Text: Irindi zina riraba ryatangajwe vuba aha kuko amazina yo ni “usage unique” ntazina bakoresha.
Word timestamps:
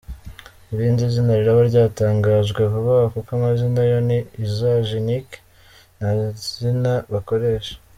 Irindi 0.73 1.03
zina 1.13 1.33
riraba 1.39 1.61
ryatangajwe 1.69 2.61
vuba 2.71 2.91
aha 2.97 3.07
kuko 3.13 3.29
amazina 3.37 3.81
yo 3.91 3.99
ni 4.07 4.17
“usage 4.45 4.89
unique” 5.01 5.35
ntazina 5.97 6.93
bakoresha. 7.13 7.73